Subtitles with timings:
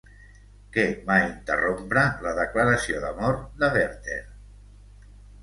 [0.77, 4.19] Què va interrompre la declaració d'amor de Werther?